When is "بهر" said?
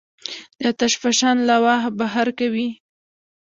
1.99-2.27